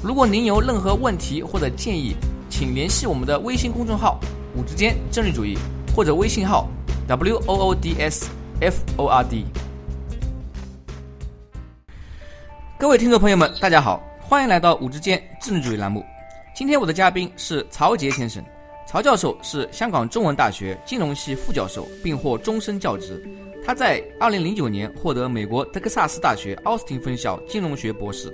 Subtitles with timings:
[0.00, 2.14] 如果您有任何问题或者建议，
[2.48, 4.20] 请联系我们的微信公众号
[4.54, 5.58] “五之间政治主义”
[5.92, 6.68] 或者微信号
[7.08, 8.30] “w o o d s
[8.60, 9.44] f o r d”。
[12.78, 16.04] 各位听众朋友们，大家好，欢迎来到“五之间政治主义”栏目。
[16.54, 18.40] 今天我的嘉宾是曹杰先生，
[18.86, 23.20] 曹教授是香港中文大学金融系副教授，并获终身教职。
[23.66, 28.32] 他在2009年获得美国德克萨斯大学奥斯汀分校金融学博士。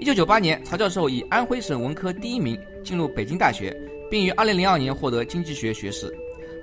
[0.00, 3.76] 1998年，曹教授以安徽省文科第一名进入北京大学，
[4.08, 6.12] 并于2002年获得经济学学士。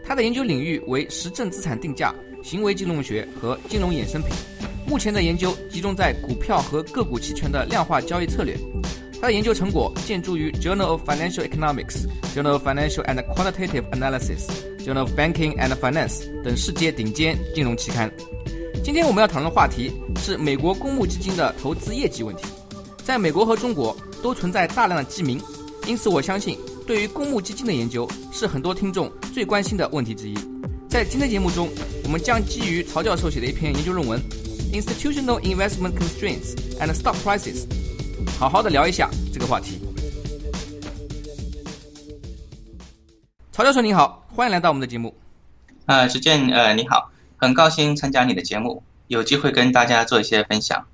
[0.03, 4.31] 他的研究领域为实证资产定价、行为金融学和金融衍生品。
[4.87, 8.55] 目前的研究集中在股票和个股期权的量化交易策略。
[9.19, 14.47] 他的研究成果见诸于《Journal of Financial Economics》、《Journal of Financial and Quantitative Analysis》、
[14.85, 18.11] 《Journal of Banking and Finance》等世界顶尖金融期刊。
[18.83, 22.45] 今天我们要讨论的话题是美国公募基金的投资业绩问题。
[23.05, 25.39] 在美国和中国都存在大量的基民，
[25.85, 30.33] 因此我相信，对于公募基金的研究是很多听众最关心的问题之一。
[30.89, 31.69] 在今天节目中，
[32.03, 34.19] 我们将基于曹教授写的一篇研究论文
[34.73, 37.67] 《Institutional Investment Constraints and Stock Prices》，
[38.39, 39.79] 好好的聊一下这个话题。
[43.51, 45.15] 曹教授您好，欢迎来到我们的节目。
[45.85, 50.87] 呃，石健，呃，你好，很高兴参加你的节目，有机会跟大家做一些分享。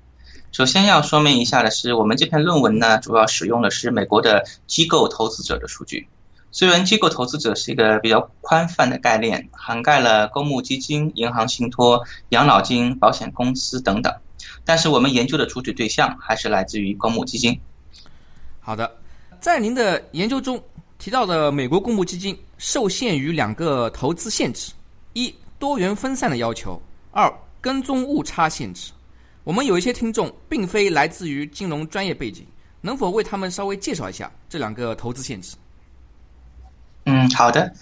[0.52, 6.06] 首先要说明一下的是，我们这篇论文呢，主要使用的是美国的机构投资者的数据。
[6.50, 14.14] 虽然机构投资者是一个比较宽泛的概念，涵盖了公募基金、银行信托、养老金、保险公司等等，
[14.62, 17.58] 但是我们研究的主体对象还是来自于公募基金。
[18.60, 18.94] 好的，
[19.40, 20.62] 在您的研究中
[20.98, 24.70] 提到的美国公募基金受限于两个投资限制：
[25.14, 26.78] 一、多元分散的要求；
[27.10, 28.92] 二、跟踪误差限制。
[29.44, 32.46] 我们有一些听众并非来自于金融专业背景，
[32.80, 35.56] 能否为他们稍微介绍一下这两个投资限制？
[37.06, 37.72] 嗯，好的。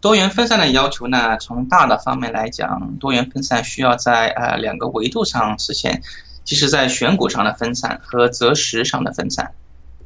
[0.00, 6.02] 多元分散的要求呢，从大的方面来讲，多元分散需要在呃两个维度上实现，
[6.42, 9.54] 即是在选股上的分散和择时上的分散。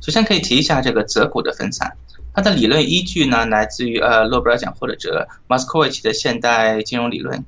[0.00, 1.96] 首先可以提一下这个择股的分散，
[2.32, 7.44] 它的理论依据呢来自于呃诺贝尔奖获得者 Moskowitz 的现代金融理论。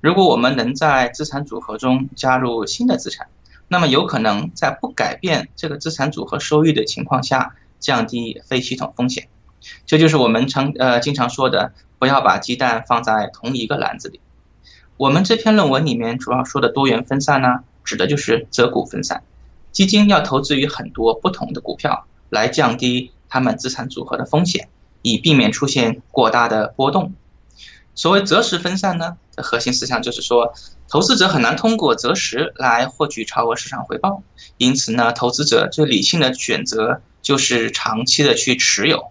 [0.00, 3.26] 如果我们能在资产组合中加入新的资产，
[3.66, 9.28] 那么有可能在不改变这个资产组合收益的情况下，降低非系统风险。
[9.86, 14.20] 这就是我们常呃经常说的，不要把鸡蛋放在同一个篮子里。
[14.96, 19.24] 我们这篇论文里面主要说的多元分散呢，指的就是择股分散，
[19.72, 24.68] 基金要投资于很多不同的股票，来降低他们资产组合的风险，
[25.02, 27.12] 以避免出现过大的波动。
[27.98, 30.54] 所谓择时分散呢，的核心思想就是说，
[30.88, 34.22] 投资者很难通过择时来获取超额市场回报，
[34.56, 39.10] 因此呢，投资者最理性的选择就是长期的去持有。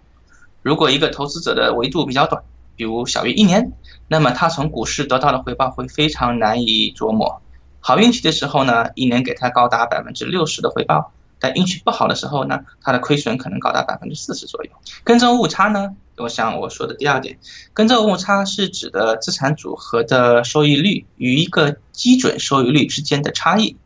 [0.62, 2.42] 如果一个投资者的维度比较短，
[2.76, 3.72] 比如小于一年，
[4.08, 7.42] 那么他从股市得到的回报会非常难以琢磨。
[7.80, 14.70] 好运气的时候呢，一年给他高达百分之六十的回报；但运气不好的时候呢，他的亏损可能高达百分之四十左右。
[15.04, 17.38] 跟踪误差呢，我想我说的第二点，
[17.72, 23.76] 跟踪误差是指的资产组合的收益率与一个基准收益率之间的差异，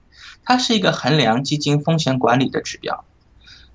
[0.44, 3.04] 它是一个衡量基金风险管理的指标。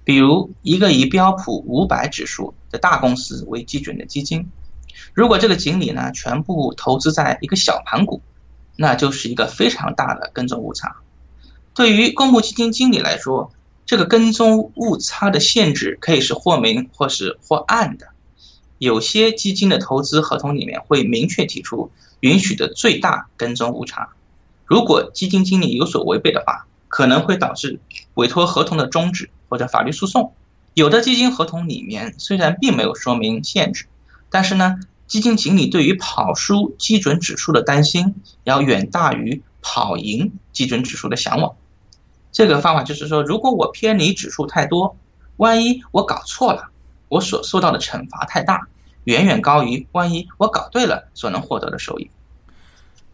[0.04, 4.50] 比如一个以标普五百指数的大公司为基准的基金，
[5.14, 8.22] 如果这个经理呢全部投资在一个小盘股，
[8.76, 10.96] 那就是一个非常大的跟踪误差。
[11.74, 13.52] 对于公募基金经理来说，
[13.86, 18.08] 这个跟踪误差的限制可以是或明或是或暗的。
[18.78, 24.10] 有些基金的投资合同里面会明确提出允许的最大跟踪误差，
[24.66, 27.80] 如果基金经理有所违背的话，可能会导致
[28.14, 29.30] 委托合同的终止。
[29.50, 30.34] 或者法律诉讼，
[30.74, 33.86] 有的基金合同里面虽然并没有说明限制，
[34.30, 34.76] 但是呢，
[35.08, 41.56] 基金经理对于跑输基准指数的担心要远大于跑赢基准指数的向往。
[42.34, 44.98] 这个方法就是说，如果我偏离指数太多，
[45.38, 46.70] 万一我搞错了，
[47.10, 48.68] 我所受到的惩罚太大，
[49.06, 52.10] 远远高于万一我搞对了所能获得的收益。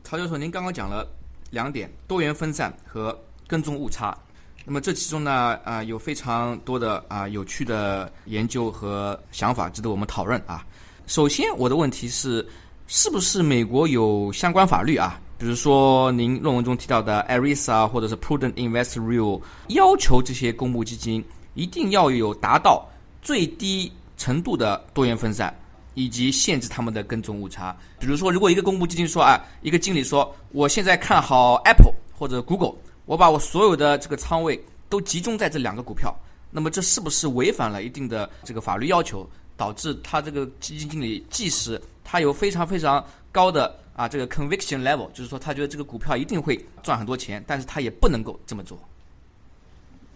[0.03, 1.07] 曹教授，您刚刚讲了
[1.49, 3.17] 两点：多元分散和
[3.47, 4.17] 跟踪误差。
[4.65, 10.65] 那么这其中呢，啊，有非常多的啊有趣的研究和想法值得我们讨论啊。
[11.05, 12.47] 首先，我的问题是，
[12.87, 15.19] 是不是美国有相关法律啊？
[15.37, 21.21] 比如说您论文中提到的 ERISA 或者是 Prudent Investor Rule，要求这些公募基金
[21.55, 22.87] 一定要有达到
[23.23, 25.53] 最低程度的多元分散，
[25.93, 27.75] 以及限制他们的跟踪误差。
[27.99, 32.75] 比如说，如果一个公募基金说啊，一个经理说，我现在看好 Apple 或者 Google。
[33.05, 36.15] 我把我所有的这个仓位都集中在这两个股票，
[36.49, 48.79] 那么这是不是违反了一定的这个法律要求，导致他这个基金经理即使他有非常非常高的啊这个 conviction level，就是说他觉得这个股票一定会赚很多钱，但是他也不能够这么做。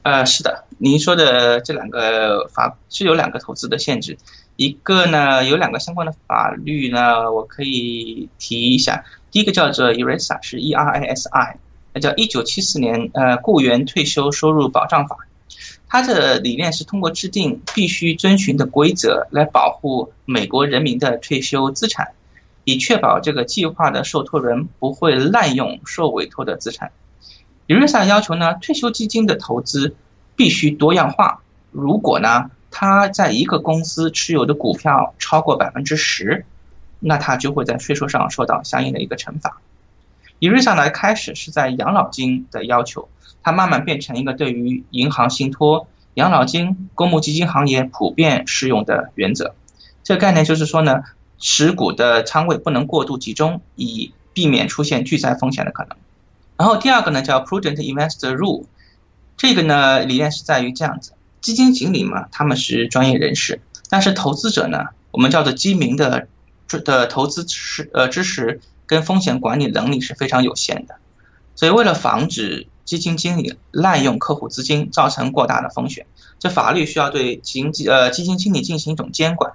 [0.08, 4.18] 呃，是的，您说的这两个法是有两个投资的限制，
[4.56, 11.58] 一个呢有两个相关的法律呢，我可以提一下，第一个叫做 ERISA，是 E R I S I
[11.94, 12.00] 那。
[12.00, 15.18] 叫一九七四年呃雇员退休收入保障法，
[15.90, 22.14] 它的理念是通过制定必须遵循的规则来保护美国人民的退休资产，
[22.64, 26.94] 以确保这个计划的受托人不会滥用受委托的资产。
[27.68, 29.96] 理论上要求呢，退休基金的投资
[30.36, 31.42] 必须多样化。
[31.72, 36.46] 如果呢，他在一个公司持有的股票超过百分之十，
[37.00, 39.62] 那他就会在税收上受到相应的一个惩罚。
[40.40, 43.10] 理论上来开始是在养老金的要求，
[43.44, 49.56] 它慢慢变成一个对于银行信托、养老金、公募基金行业普遍适用的原则。
[50.04, 51.04] 这个概念就是说呢，
[51.38, 55.98] 持股的仓位不能过度集中，以避免出现巨灾风险的可能。
[56.58, 58.66] 然后第二个呢叫 Prudent Investor Rule，
[59.38, 66.28] 这个呢理念是在于这样子：基金经理嘛，他们是专业人士，但是投资者呢，我们叫做基民的
[66.68, 68.60] 的投资知呃知识。
[68.90, 70.96] 跟风险管理能力是非常有限的，
[71.56, 76.06] 所以为了防止基金经理滥用客户资金，造成过大的风险，
[76.40, 79.52] 这法律需要对基金呃基金经理进行一种监管。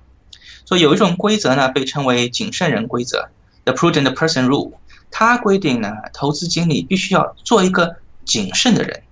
[0.67, 3.31] 所以有一种规则呢，被称为谨慎人规则
[3.65, 4.73] （The Prudent Person Rule）。
[5.13, 9.05] 它规定呢，投资经理必须要做一个谨慎的人。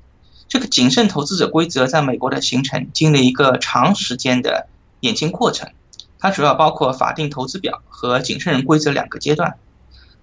[0.48, 4.66] 这个谨慎投资者规则在美国的形成，经历一个长时间的
[4.98, 5.70] 演进过程。
[6.18, 9.54] 它主要包括法定投资表和谨慎人规则两个阶段。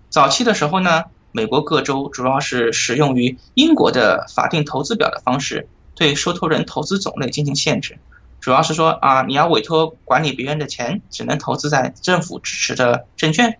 [0.09, 7.97] 早期的时候呢，美国各州主要是使用于英国的法定投资表的方式，对受托人投资种类进行限制，
[8.41, 13.59] 主要是说啊，你要委托管理别人的钱，只能投资在政府支持的证券。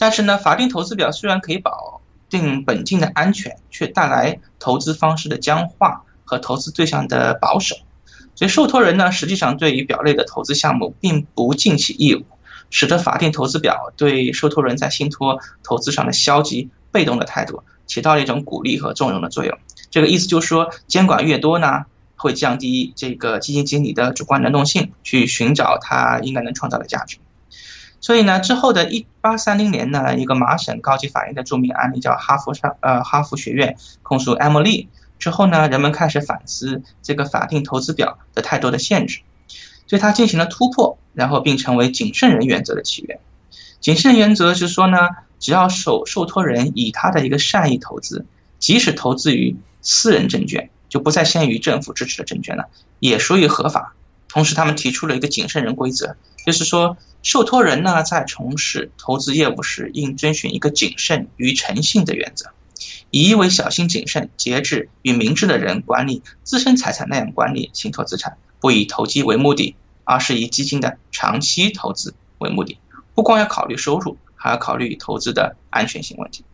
[0.00, 2.00] 但是呢，法定投资表虽然可以保
[2.30, 7.76] 定本金的安全，却带来投资方式的僵化和投资对象的保守，
[8.34, 12.24] 所以受托人呢，实际上对于表内的投资项目并不尽其义务。
[12.70, 19.58] 使得法定投资表对受托人在信托投资上的消极、被动的态度起到了一种鼓励和纵容的作用。
[19.90, 21.86] 这个意思就是说，监管越多呢，
[22.16, 27.18] 会降低这个基金经理的主观能动性，去寻找他应该能创造的价值。
[28.00, 34.88] 所以呢，之后的一八三零年呢，一个麻省高级法院的著名案例叫哈佛上呃哈佛学院控诉艾默利
[35.18, 39.20] 之后呢，人们开始反思这个法定投资表的太多的限制。
[39.86, 43.18] 对它进行了突破，然后并成为谨慎人原则的起源。
[43.80, 44.98] 谨慎原则是说呢，
[45.40, 48.24] 只要受受托人以他的一个善意投资，
[48.58, 52.68] 即使投资于私人证券，就不再限于政府支持的证券了，
[53.00, 53.94] 也属于合法。
[54.32, 62.50] 同时，他们提出了一个谨慎人规则，就是说，受托人呢在从事投资业务时，应遵循一个谨慎与诚信的原则，
[63.10, 68.38] 以一为小心谨慎、节制与明智的人管理自身财产那样管理信托资产。
[68.60, 72.78] 不以投机为目的，而是以基金的长期投资为目的。
[73.14, 76.44] 不光要考虑收入，还要考虑投资的安全性问题。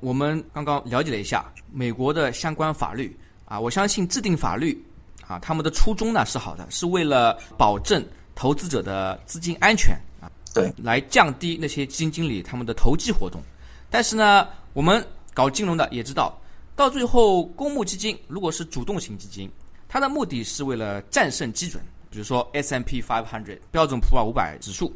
[0.00, 4.84] 我们刚刚了解了一下美国的相关法律啊，我相信制定法律
[5.32, 13.40] 啊，他们的初衷呢是好的，是为了保证投资者的资金安全啊，对，来降低那些基金经理他们的投机活动。
[13.88, 16.38] 但是呢，我们搞金融的也知道，
[16.76, 19.50] 到最后公募基金如果是主动型基金。
[19.88, 24.90] 它的目的是为了战胜基准，比如说 S M P five hundred 标准普尔五百指数。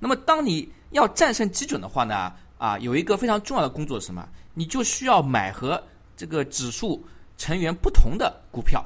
[0.00, 4.28] 那么，当你要战胜基准的话呢，啊，有一个非常重要的工作是什么？
[4.54, 5.80] 你就需要买和
[6.16, 7.00] 这个指数
[7.38, 8.84] 成员不同的股票，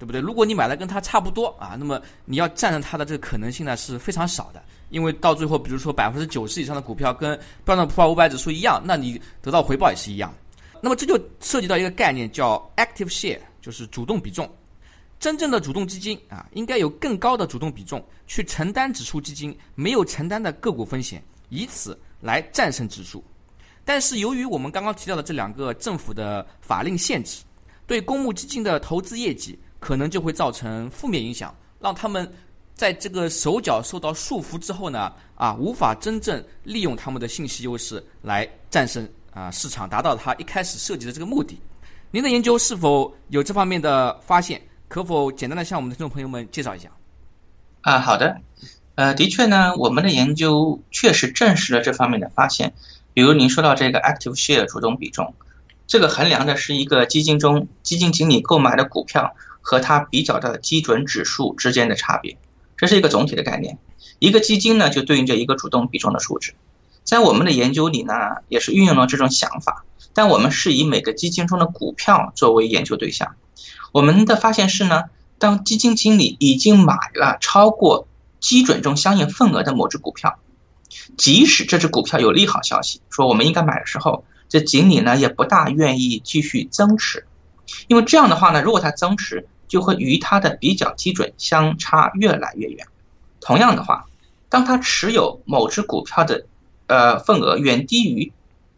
[0.00, 0.20] 对不对？
[0.20, 4.62] 如果你买的跟它差不多啊，那么你要战胜它的这个可能性呢是非常少的。
[4.88, 10.34] 因为到最后，比如说百分之九十以上的股票跟标准普尔五百指数一样，那你得到回报也是一样。
[10.80, 14.50] 那么这就涉及到一个概念叫 active share，就是主动比重。
[15.18, 23.22] 真正的主动基金啊，应该有更高的主动比重去承担指数基金没有承担的个股风险，以此来战胜指数。
[23.84, 27.42] 但是由于我们刚刚提到的这两个政府的法令限制，
[27.86, 32.30] 对公募基金的投资业绩可能就会造成负面影响，让他们
[32.76, 41.58] 在这个手脚受到束缚之后呢，啊，无法真正利用他们的信息优势来战胜啊市场，达到他一开始设计的这个目的。
[42.12, 44.60] 您的研究是否有这方面的发现？
[44.88, 46.90] 可否简单的向我们的听众朋友们介绍一下？
[47.82, 48.40] 啊，好的，
[48.96, 52.74] 呃，的确呢，我们的研究确实证实了这方面的发现。
[53.14, 55.34] 比如您说到这个 active share 主动比重，
[55.86, 59.34] 这个衡量的是一个基金中基金经理购买的股票
[59.70, 62.36] 和它比较的基准指数之间的差别，
[62.76, 63.78] 这是一个总体的概念。
[64.18, 66.54] 一个基金呢，就对应着一个主动比重的数值。
[67.04, 68.12] 在我们的研究里呢，
[68.48, 69.84] 也是运用了这种想法。
[70.12, 73.36] 但我们是以每个基金中的股票作为研究对象。
[73.92, 75.04] 我们的发现是呢，
[75.38, 78.08] 当基金经理已经买了超过
[78.40, 80.40] 基准中相应份额的某只股票，
[81.16, 87.24] 即使这只股票有利好消息，说我们应该买的时候，这经理呢也不大愿意继续增持，
[87.86, 92.86] 因为这样的话呢，如果他增持，就会与它的比较基准相差越来越远。
[93.40, 94.04] 同样的话，
[94.50, 96.44] 当他持有某只股票的
[96.88, 98.32] 呃份额远低于。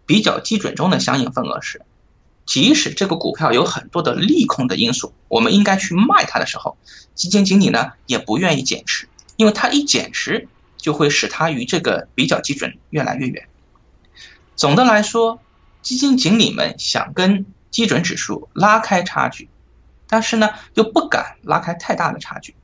[0.05, 1.81] 比较基准中的相应份额时，
[2.45, 6.77] 即使这个股票有很多的利空的因素，我们应该去卖它的时候，
[7.15, 13.47] 基金经理呢也不愿意减持，因为他一减持就会使它与这个比较基准越来越远。
[14.57, 15.41] 总的来说，
[15.81, 19.49] 基金经理们想跟基准指数拉开差距，
[20.13, 22.55] 但是呢又不敢拉开太大的差距，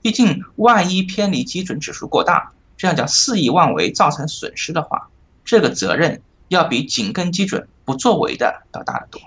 [0.00, 5.10] 毕竟万一偏离基准指数过大，这样叫肆意妄为造成损失的话，
[5.44, 6.22] 这个责任。
[6.48, 9.18] 要比紧跟基准不作为的要大得多。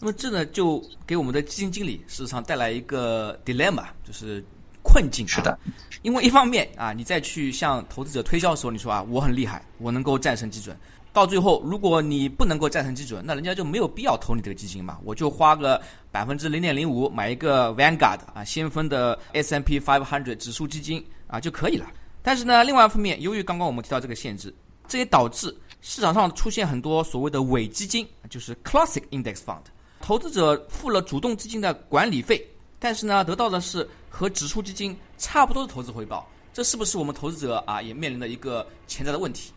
[0.00, 4.42] 那么这呢，就给我们的基金经理事实上带来一个 dilemma，就是
[4.82, 5.28] 困境。
[5.28, 5.58] 是的，
[6.00, 10.74] 因为一方面啊，你再去向投资者推销的时候，你说啊，我很厉害，我能够战胜基准。
[11.14, 14.98] 到最后，如果你不能够战胜基准，那人家就没有必要投你这个基金嘛。
[15.04, 15.80] 我就花个
[16.10, 21.86] 百分之零点零五买一个 Vanguard 啊，先锋的 S M P five hundred 指数基金啊就可以了。
[22.20, 24.52] 但是呢，另外一方面，由于刚刚我们提到这个限制，
[24.88, 25.56] 这也导致。
[25.86, 29.60] 市场上出现很多所谓的伪基金，就是 classic index fund，
[30.00, 32.42] 投资者付了主动基金的管理费，
[32.78, 39.52] 但是呢，得到的是和指数基金差不多的投资回报，这是不是我们投资者啊也面临的一个潜在的问题？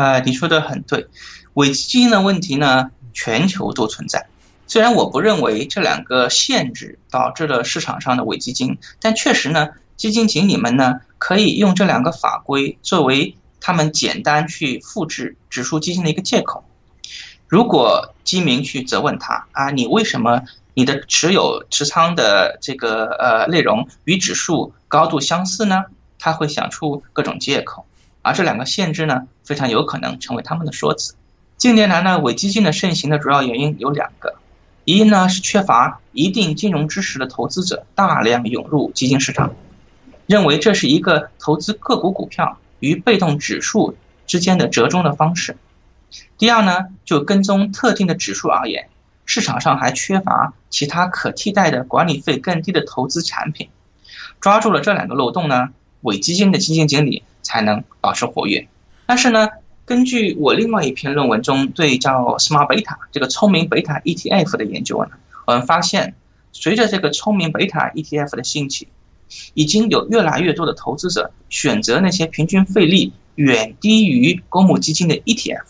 [0.00, 1.08] 呃，你说的很对，
[1.52, 4.28] 伪基金的问题呢，全球都存在。
[4.66, 13.36] 虽然我不认为这两个限制导致了市场上的伪基金，但确实呢，基金经理们呢可以用这两个法规作为。
[13.62, 16.64] 他们简单去复制指数基金的一个借口。
[17.46, 20.40] 如果基民去责问他啊，你为什么
[20.72, 25.84] 你的持有持仓的这个呃内容与指数高度相似呢？
[26.18, 27.84] 他会想出各种借口，
[28.22, 31.14] 而这两个限制呢，非常有可能成为他们的说辞。
[31.56, 34.36] 近年来呢，伪基金的盛行的主要原因有两个：
[34.84, 39.54] 一呢是缺乏一定金融知识的投资者大量涌入基金市场，
[40.26, 42.58] 认为这是一个投资个股股票。
[42.80, 43.94] 与被动指数
[44.26, 45.58] 之间的折中的方式。
[46.38, 48.88] 第二呢，就跟踪特定的指数而言，
[49.26, 53.68] 市场上还缺乏其他可替代的管理费更低的投资产品。
[54.40, 55.68] 抓住了这两个漏洞呢，
[56.02, 58.68] 伪基金的基金经理才能保持活跃。
[59.06, 59.48] 但是呢，
[59.84, 65.10] 根据我另外一篇论文中对叫 Smart Beta 这个聪明贝塔 ETF 的研究呢，
[65.46, 66.14] 我们发现，
[66.52, 68.88] 随着这个聪明贝塔 ETF 的兴起。
[69.54, 75.66] 已经有越来越多的投资者选择那些平均费率远低于公募基金的 ETF，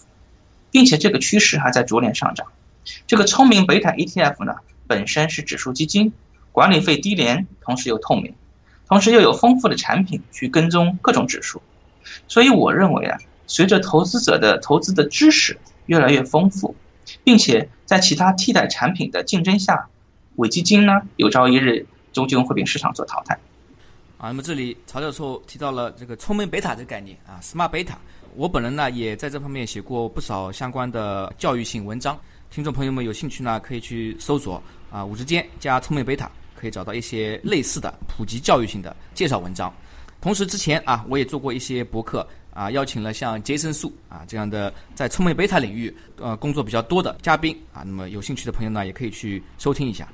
[0.71, 2.47] 并且这个趋势还在逐年上涨。
[3.07, 4.55] 这个聪明贝塔 ETF 呢，
[4.87, 6.15] 本身是指数基金，
[6.53, 8.33] 管理费低廉，同时又透明，
[8.91, 11.63] 同时又有丰富的产品去跟踪各种指数。
[12.27, 13.17] 所以我认为啊，
[13.47, 15.57] 随着投资者的投资的知识
[15.87, 16.75] 越来越丰富，
[17.23, 19.89] 并且在其他替代产品的竞争下，
[20.37, 23.35] 伪基金呢有朝一日终究会被市场所淘汰。
[24.19, 27.95] 啊，那么这里曹教授提到了这个聪明贝塔这个概念啊，smart beta。
[28.35, 32.19] 我本人呢也在这方面写过不少相关的教育性文章，
[32.51, 36.31] 听众朋友们有兴趣呢可以去搜索啊五之间加聪明贝塔，
[36.61, 39.73] 可以找到一些类似的普及教育性的介绍文章。
[40.21, 50.07] 同时之前啊我也做过一些博客啊，邀请了像杰森素啊这样的在聪明贝塔领域呃工作比较多的嘉宾啊，那么有兴趣的朋友呢也可以去收听一下。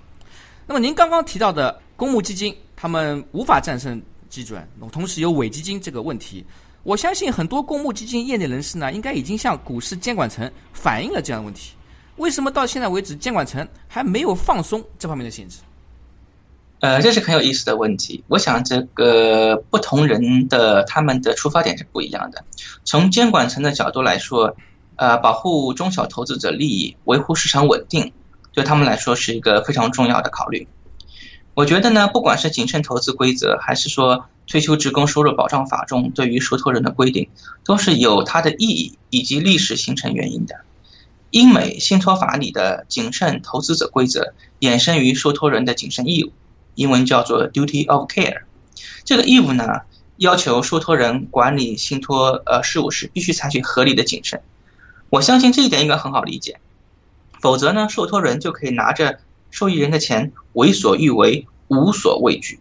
[0.67, 2.55] 那么您刚刚提到的公募基金。
[2.79, 3.99] 他们无法战胜
[4.29, 4.63] 基准，
[4.93, 6.45] 同时有伪基金这个问题。
[6.83, 11.73] 我相信很多公募基金业内人士呢，应该已经向股市监管层反映了这样的问题。
[12.17, 15.61] 为什么到现在为止，监管层还没有放松这方面的限制？
[16.81, 18.23] 呃，这是很有意思的问题。
[18.29, 22.45] 我想，这个不同人的他们的出发点是不一样的。
[22.85, 24.57] 从监管层的角度来说，
[24.97, 28.13] 呃，保护中小投资者利益，维护市场稳定，
[28.53, 30.69] 对他们来说是一个非常重要的考虑。
[31.55, 37.31] 我觉得呢，不管是谨慎投资规则，还是说退休职工收入保障法中对于受托人的规定，
[37.65, 40.57] 都是有它的意义以及历史形成原因的。
[41.31, 46.33] 英美信托法里的谨慎投资者规则衍生于受托人的谨慎义务，
[46.77, 48.43] 英文叫做 duty of care。
[49.03, 49.81] 这个义务呢，
[50.17, 54.41] 要求受托人管理信托呃事务时必须采取合理的谨慎。
[55.11, 56.61] 我相信这一点应该很好理解，
[57.41, 59.19] 否则呢，受托人就可以拿着。
[59.49, 62.59] 受益人的钱为所欲为，无所畏惧。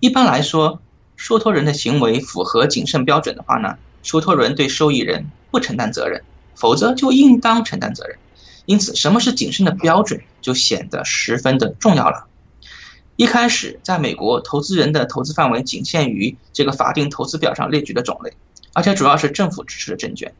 [0.00, 0.80] 一般来说，
[1.16, 6.22] 受托人的行为符合谨慎标准的话呢，受托人对受益人不承担责任，
[6.54, 8.16] 否则就应当承担责任。
[8.64, 12.28] 因此，什么是谨慎的标准就显得十分的重要了。
[13.16, 18.34] 一开始，在美国，投资人的投资范围仅限于这个法定投资表上列举的种类，
[18.72, 20.34] 而且主要是政府支持的证券。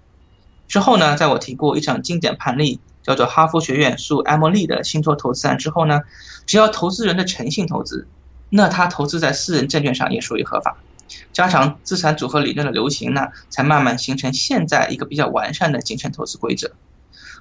[0.69, 2.81] 之后呢，在我提过一场经典判例。
[3.07, 6.01] 叫做哈佛学院诉艾默利的信托投资案之后呢，
[6.45, 8.09] 只要投资人的诚信投资，
[8.51, 10.79] 那他投资在私人证券上也属于合法。
[11.33, 16.73] 加上资产组合理论的流行呢，才慢慢形成现在一个比较完善的谨慎投资规则。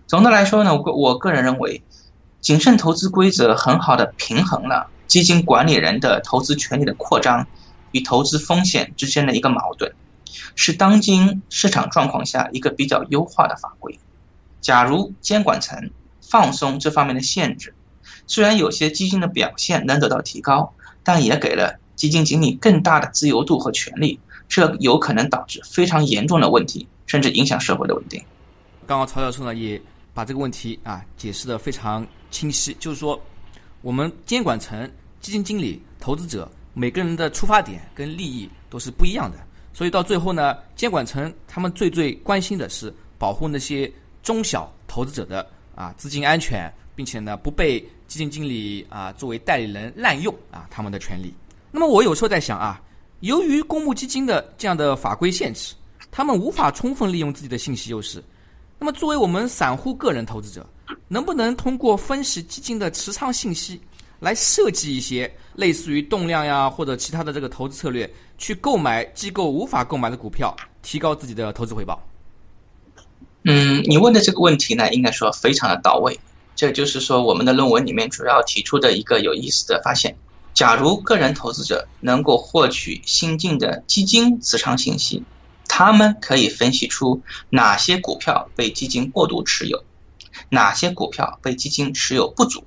[0.06, 1.82] 总的来说呢，我我个人认为，
[2.42, 7.48] 谨慎投资规则很好的平衡了基金管理人的投资权利的扩张
[7.92, 9.94] 与投资风险之间的一个矛盾，
[10.56, 14.00] 是当今市场状况下一个比较优化的法规。
[14.62, 17.74] 假如监管层放松这方面的限制，
[18.28, 24.20] 虽然有些基金的表现能得到提高，但也给了基金经理更大的自由度和权利，
[24.50, 28.24] 这有可能导致非常严重的问题，甚至影响社会的稳定。
[28.88, 29.80] 刚刚曹教授呢也
[30.14, 33.20] 把这个问题啊解释的非常清晰，就是说
[33.86, 39.38] 我们监管层、基金经理、投资者每个人的出发点跟利益都是不一样的，
[39.74, 43.90] 所以到最后呢，监管层他们最最关心的是保护那些。
[44.24, 51.32] 中小投资者的啊资金安全，并且呢不被基金经理啊作为代理人滥用啊他们的权利。
[51.70, 52.82] 那么我有时候在想啊，
[53.20, 55.76] 由于公募基金的这样的法规限制，
[56.10, 58.24] 他们无法充分利用自己的信息优势。
[58.80, 60.68] 那么作为我们散户个人投资者，
[61.08, 63.80] 能不能通过分析基金的持仓信息，
[64.20, 72.02] 来设计一些类似于动量呀或者其他的这个投资策略，去购买机构无法购买的股票，提高自己的投资回报？
[73.44, 76.20] 嗯，你问的这个问题呢，应该说非常的到位。
[76.56, 80.18] 这就是说，我们的论文里面主要提出的一个有意思的发现：
[80.56, 85.22] 假如个人投资者能够获取新进的基金持仓信息，
[85.68, 89.84] 他们可以分析出哪些股票被基金过度持有，
[90.50, 92.64] 哪些股票被基金持有不足。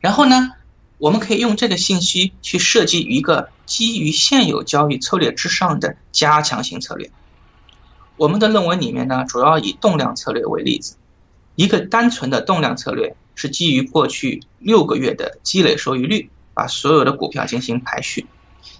[0.00, 0.52] 然后呢，
[0.98, 7.10] 我们可以用这个信息去设计一个基于现有交易策略之上的加强型策略。
[8.16, 10.96] 我们的论文里面呢，主要以动量策略为例子。
[11.54, 18.26] 一个单纯的动量策略是基于过去六个月的积累收益率，把所有的股票进行排序。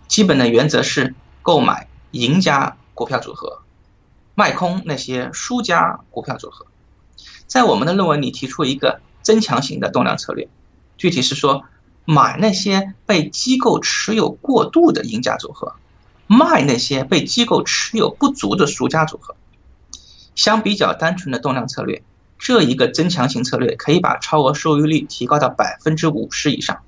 [0.08, 3.60] 基本的原则是购买赢家股票组合，
[4.34, 6.66] 卖空那些输家股票组合。
[7.46, 10.48] 在我们的论文里提出一个增强型的动量策略，
[10.96, 11.64] 具体是说
[12.04, 15.74] 买那些被机构持有过度的赢家组合。
[16.28, 19.36] 卖那些被机构持有不足的输家组合，
[20.34, 22.02] 相比较单纯的动量策略，
[22.36, 26.80] 这一个增强型策略可以把超额收益率提高到百分之五十以上。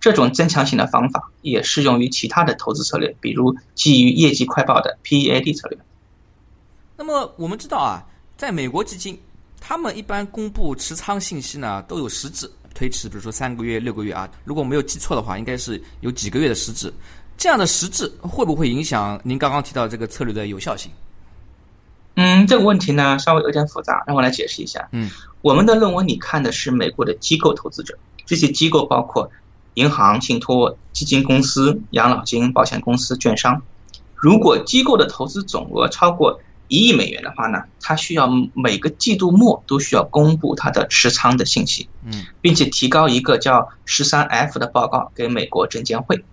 [0.00, 5.78] 这种增强型的方法也适用于其他的投资策略，比如基于业绩快报的 PEAD 策略。
[6.98, 8.04] 那么我们知道啊，
[8.36, 9.18] 在美国基金，
[9.66, 16.92] 他们一般公布持仓信息呢都有实质，推迟，比如说三个月、六个月啊，如果没有记错的话，应该是有几个月的实质。
[17.38, 20.92] 这样的实质会不会影响您刚刚提到这个策略的有效性？
[22.16, 24.86] 嗯，这个问题呢稍微有点复杂，让我来解释一下。
[24.92, 29.30] 嗯，我们的论文里看的是美国的机构投资者，这些机构包括
[29.72, 33.62] 银行、信托、基金公司、养老金、保险公司、券商。
[34.14, 46.24] 如果机构的投资总额超过一亿美元的话呢，它需要每个季度末都需要公布它的持仓的信息，嗯，并且提高一个叫十三 F 的报告给美国证监会。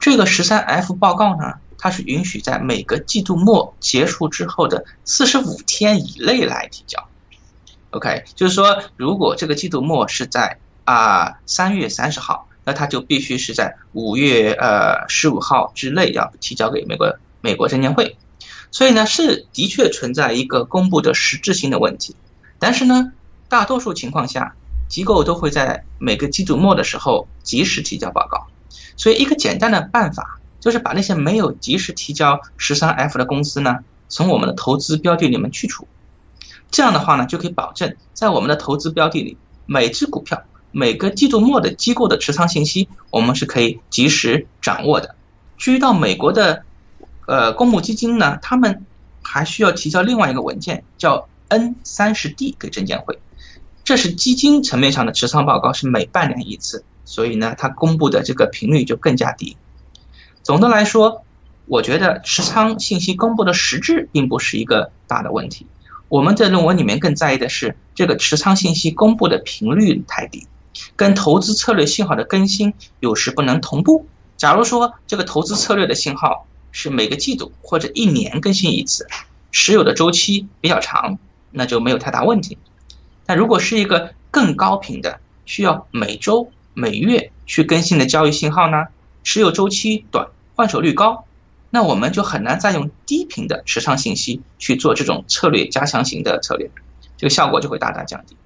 [0.00, 7.06] 这个十三 F 报告呢，它是允许在每个季度末结束之后的四十五天以内来提交。
[7.90, 18.16] OK，就是说，如果这个季度末是在啊三月三十号，那它就必须是在五月呃十五号之内要提交给美国美国证监会。
[18.72, 22.16] 所以呢，是的确存在一个公布的实质性的问题。
[22.58, 23.12] 但是呢，
[23.48, 24.56] 大多数情况下，
[24.88, 28.46] 机构都会在每个季度末的时候及时提交报告。
[28.96, 35.86] 所以，一个简单的办法就是把那些没有及时提交十三 F 的公司呢，从我们的投资标的里面去除。
[36.70, 45.14] 这样的话呢，就可以保证在我们的投资标的里，每只股票每个季度末的机构的持仓信息，我们是可以及时掌握的。
[45.58, 46.64] 至于到美国的
[47.26, 48.84] 呃公募基金呢，他们
[49.22, 53.18] 还需要提交另外一个文件，叫 N 三十 D 给证监会。
[53.84, 59.56] 这是基金层面上的持仓报告，是每半年一次，所以呢，它公布的这个频率就更加低。
[60.42, 61.24] 总的来说，
[61.66, 65.66] 我觉得持仓信息公布的实质并不是一个大的问题。
[66.08, 70.46] 我们在论文里面更在意的是这个持仓信息公布的频率太低，
[70.94, 74.06] 跟投资策略信号的更新有时不能同步。
[74.36, 79.06] 假如说这个投资策略的信号是每个季度或者一年更新一次，
[79.52, 81.18] 持有的周期比较长，
[81.50, 82.58] 那就没有太大问题。
[83.24, 88.86] 但如果是一个更高频的，需要每周、每月去更新的交易信号呢？
[89.24, 91.24] 持有周期短、换手率高，
[91.70, 96.68] 那我们就很难再用低频的持仓信息去做这种策略加强型的策略，
[97.16, 98.36] 这个效果就会大大降低。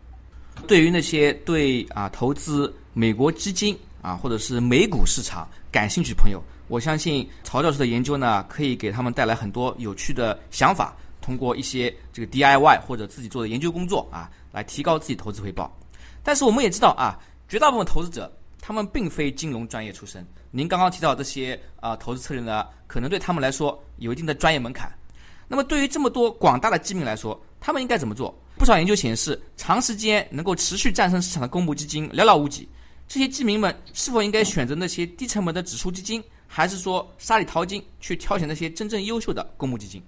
[0.67, 10.97] 对于那些对啊投资美国基金啊或者是美股市场感兴趣朋友，我相信曹教授的研究呢，可以给他们带来很多有趣的想法。
[11.21, 15.77] 通过一些这个 DIY 或者自己做的研究工作啊，来提高自己投资回报。
[16.23, 20.25] 但是我们也知道啊，绝大部分投资者他们并非金融专业出身。
[20.53, 24.93] 您刚刚提到这些啊投资策略呢，可能对他们来说有一定的专业门槛。
[25.49, 28.33] 那么对于这么多广大的基民来说，他们应该怎么做？
[28.57, 32.69] 不少研究显示，长时间能够持续战胜市场的公募基金寥寥无几。
[33.09, 40.03] 这些基民们是否应该选择那些低成本的指数基金，还是说沙里淘金去挑选那些真正优秀的公募基金？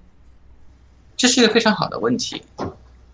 [1.17, 2.43] 这是一个非常好的问题。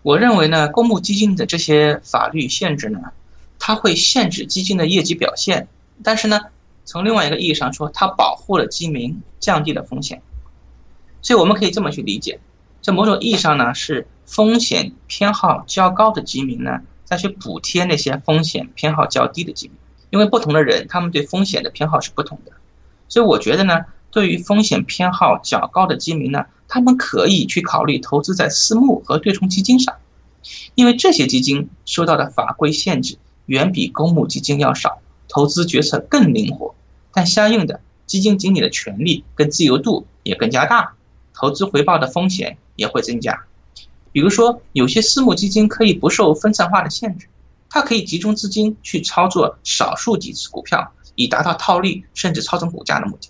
[0.03, 2.99] 我认为呢，公募基金的这些法律限制呢，
[3.57, 5.67] 它会限制基金的业绩表现。
[6.03, 6.41] 但是呢，
[6.85, 10.21] 从另外一个意义上说，它保护了基民，降低了风险。
[11.21, 12.39] 所以我们可以这么去理解：
[12.81, 19.75] 在某种意义上呢，是风险偏好较高的基民呢，再去补贴那些风险偏好较低的基民。
[20.11, 22.51] 因为不同的人，他们对风险的偏好是不同的。
[23.07, 29.95] 所以我觉得呢，对于风险偏好较高的基民呢，他们可以去考虑投资在私募和对冲基金上，
[30.73, 36.75] 因为这些基金受到的法规限制远比公募基金要少，投资决策更灵活，
[37.13, 40.93] 但相应的基金经理的权利跟自由度也更加大，
[41.33, 43.43] 投资回报的风险也会增加。
[44.11, 47.27] 比如说，有些私募基金可以不受分散化的限制，
[47.69, 53.29] 它可以集中资金去操作少数几只股票，以达到套利甚至操纵股价的目的。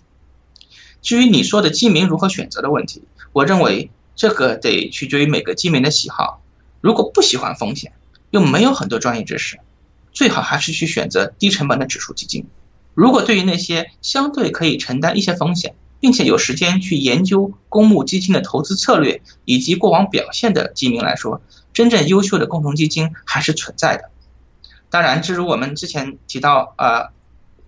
[1.02, 6.42] 至于你说的基民如何选择的问题，我认为这个得取决于每个基民的喜好。
[6.80, 7.92] 如果不喜欢风险，
[8.30, 9.58] 又没有很多专业知识，
[10.12, 12.46] 最好还是去选择低成本的指数基金。
[12.94, 21.40] 如果对于那些相对可以承担一些风险，并且有时间去研究公募基金的投资策略以及过往表现的基民来说，
[21.72, 24.10] 真正优秀的共同基金还是存在的。
[24.90, 27.10] 当然，正如我们之前提到，呃，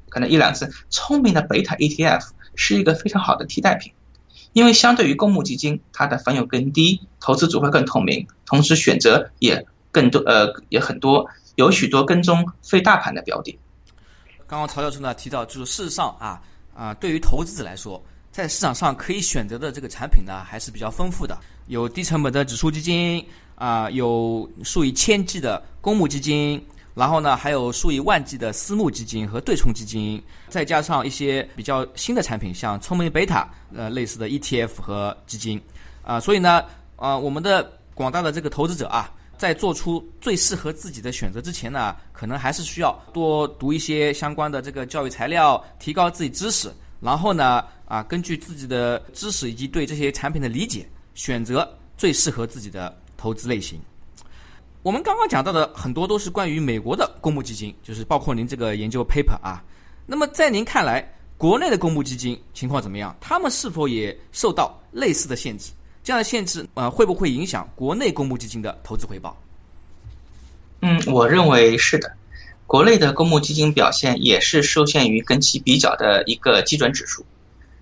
[0.09, 3.93] 可能一两次，聪明的贝塔 ETF 是一个非常好的替代品。
[4.55, 13.57] 因为相对于公募基金，它的费用更低，投资组合更透明，同时选择也更多，呃，也很多，有许多跟踪非大盘的标的。
[14.47, 16.41] 刚刚曹教授呢提到，就是事实上啊
[16.75, 26.61] 啊，对于投资者来说，在市场上可以选择的这个产品呢还是比较丰富的，有低成本的指数基金啊，有数以千计的公募基金。
[26.99, 35.63] 然后呢，还有数以万计的私募基金和对冲基金，再加上一些比较新的产品，像聪明贝塔呃类似的 ETF 和基金，
[36.03, 36.65] 啊，所以呢，
[36.97, 46.69] 啊，我们的广大的这个投资者啊，在做出最适合自己的选择之前呢，可能还是需要多读一些相关的这个教育材料，提高自己知识，
[47.01, 50.85] 然后呢，啊，根据自己的知识以及对这些产品的理解，
[51.15, 53.81] 选择最适合自己的投资类型。
[54.89, 59.63] 我们刚刚讲到的很多都是关于美国的公募基金，就是包括您这个研究 paper 啊。
[60.07, 63.15] 那么在您看来，国内的公募基金情况怎么样？
[63.21, 65.73] 他们是否也受到类似的限制？
[66.03, 69.37] 这样的限制呃会不会影响国内公募基金的投资回报？
[70.81, 72.11] 嗯，我认为是的。
[72.67, 77.27] 国内的公募基金表现也是受限于跟其比较的一个基准指数。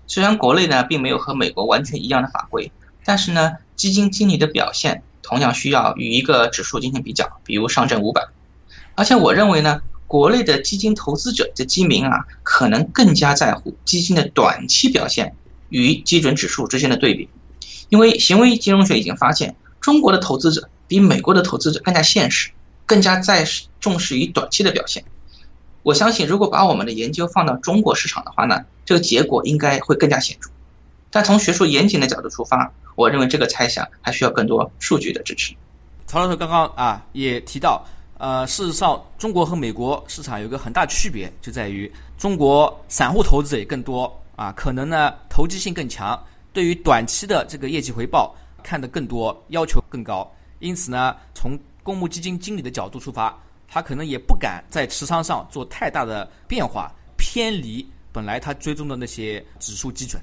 [0.07, 2.69] 虽然国内呢并没有和美国完全一样的法规，
[3.05, 5.03] 但是呢基金经理的表现。
[5.21, 8.27] 同样需要与一个指数进行比较，比如上证五百。
[8.95, 15.35] 而且我认为呢，国内的基金投资者的基民啊，可能更加在乎基金的短期表现
[15.69, 17.29] 与基准指数之间的对比，
[17.89, 22.51] 因为行为金融学已经发现，中国的投资者比美国的投资者更加现实，
[22.85, 23.45] 更加在
[23.79, 25.03] 重视于短期的表现。
[25.83, 30.49] 我相信，如果把我们的研究放到中国市场的话呢，这个结果应该会更加显著。
[31.11, 35.53] 但从学术严谨的角度出发，我认为这个猜想还需要更多数据的支持。
[36.07, 37.85] 曹教授刚刚啊也提到
[38.17, 46.19] 呃，事实上，中国和美国市场有一个很大区别，就在于中国散户投资者也更多啊，可能呢投机性更强，
[46.51, 50.27] 对于短期的这个业绩回报看得更多，要求更高。
[50.57, 60.19] 因此呢，从公募基金经理的角度出发，他可能也不敢在持仓上做太大的变化，偏离本来他追踪的那些指数基准，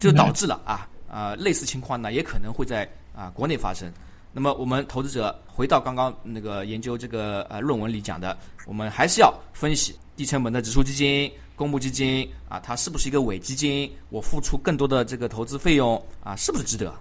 [0.00, 3.92] 这就导致了啊啊类似情况呢也可能会在啊国内发生。
[4.32, 13.90] 那么我们投资者回到刚刚那个研究这个呃论文里讲的，我们还是要分析低成本的指数基金、公募基金啊，它是不是一个伪基金？
[14.08, 16.94] 我付出更多的这个投资费用啊，是不是值得？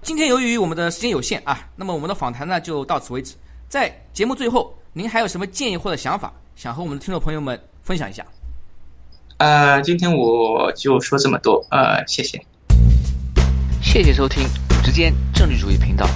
[0.00, 3.34] 今天由于我们的时间有限啊，那么我们的访谈呢就到此为止。
[3.68, 8.26] 在节目最后，您还有什么建议或者想法，想和我们的听众朋友们分享一下？
[9.36, 12.42] 呃，今天我就说这么多，呃，谢谢。
[13.92, 16.08] 谢谢收听五之间政治主义频道。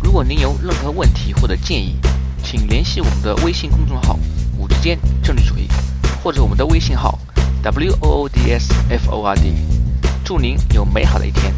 [0.00, 1.96] 如果您有任何问题或者建议，
[2.44, 4.16] 请联系我们的微信公众号
[4.56, 5.66] “五之间政治主义”，
[6.22, 7.18] 或者我们的微信号
[7.64, 9.52] “w o o d s f o r d”。
[10.24, 11.52] 祝您有美好的一天。